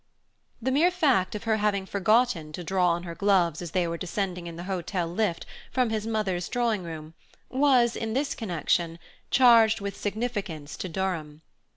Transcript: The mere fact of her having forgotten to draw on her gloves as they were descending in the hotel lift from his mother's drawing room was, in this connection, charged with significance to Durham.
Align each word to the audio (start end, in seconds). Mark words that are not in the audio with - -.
The 0.59 0.71
mere 0.71 0.89
fact 0.89 1.35
of 1.35 1.43
her 1.43 1.57
having 1.57 1.85
forgotten 1.85 2.51
to 2.53 2.63
draw 2.63 2.89
on 2.89 3.03
her 3.03 3.13
gloves 3.13 3.61
as 3.61 3.69
they 3.69 3.87
were 3.87 3.99
descending 3.99 4.47
in 4.47 4.55
the 4.55 4.63
hotel 4.63 5.05
lift 5.07 5.45
from 5.71 5.91
his 5.91 6.07
mother's 6.07 6.49
drawing 6.49 6.81
room 6.83 7.13
was, 7.49 7.95
in 7.95 8.13
this 8.13 8.33
connection, 8.33 8.97
charged 9.29 9.79
with 9.79 9.95
significance 9.95 10.75
to 10.77 10.89
Durham. 10.89 11.43